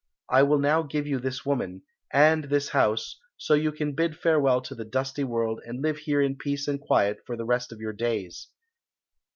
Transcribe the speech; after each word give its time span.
I 0.29 0.41
will 0.41 0.57
now 0.57 0.81
give 0.81 1.05
you 1.05 1.19
this 1.19 1.45
woman, 1.45 1.83
and 2.11 2.45
this 2.45 2.69
house, 2.69 3.19
so 3.37 3.53
you 3.53 3.71
can 3.71 3.93
bid 3.93 4.17
farewell 4.17 4.59
to 4.61 4.73
the 4.73 4.83
dusty 4.83 5.23
world 5.23 5.61
and 5.63 5.83
live 5.83 5.97
here 5.99 6.23
in 6.23 6.37
peace 6.37 6.67
and 6.67 6.81
quiet 6.81 7.19
for 7.27 7.37
the 7.37 7.45
rest 7.45 7.71
of 7.71 7.79
your 7.79 7.93
days." 7.93 8.47